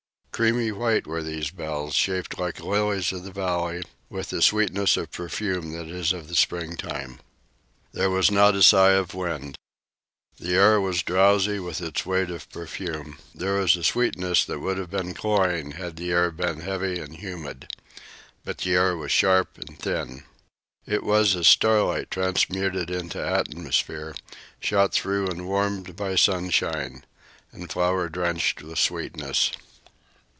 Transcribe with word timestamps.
Creamy 0.33 0.71
white 0.71 1.05
were 1.05 1.21
these 1.21 1.51
bells, 1.51 1.93
shaped 1.93 2.39
like 2.39 2.59
lilies 2.59 3.11
of 3.11 3.23
the 3.25 3.29
valley, 3.31 3.83
with 4.09 4.29
the 4.29 4.41
sweetness 4.41 4.97
of 4.97 5.11
perfume 5.11 5.71
that 5.73 5.85
is 5.87 6.11
of 6.13 6.27
the 6.27 6.35
springtime. 6.35 7.19
There 7.91 8.09
was 8.09 8.31
not 8.31 8.55
a 8.55 8.63
sigh 8.63 8.93
of 8.93 9.13
wind. 9.13 9.55
The 10.39 10.55
air 10.55 10.81
was 10.81 11.03
drowsy 11.03 11.59
with 11.59 11.79
its 11.79 12.07
weight 12.07 12.31
of 12.31 12.49
perfume. 12.49 13.19
It 13.39 13.45
was 13.45 13.75
a 13.75 13.83
sweetness 13.83 14.43
that 14.45 14.57
would 14.57 14.79
have 14.79 14.89
been 14.89 15.13
cloying 15.13 15.73
had 15.73 15.95
the 15.95 16.09
air 16.11 16.31
been 16.31 16.61
heavy 16.61 16.97
and 16.99 17.17
humid. 17.17 17.69
But 18.43 18.57
the 18.57 18.73
air 18.77 18.97
was 18.97 19.11
sharp 19.11 19.59
and 19.59 19.77
thin. 19.77 20.23
It 20.87 21.03
was 21.03 21.35
as 21.35 21.47
starlight 21.47 22.09
transmuted 22.09 22.89
into 22.89 23.23
atmosphere, 23.23 24.15
shot 24.59 24.91
through 24.91 25.27
and 25.27 25.47
warmed 25.47 25.95
by 25.95 26.15
sunshine, 26.15 27.05
and 27.51 27.71
flower 27.71 28.09
drenched 28.09 28.63
with 28.63 28.79
sweetness. 28.79 29.51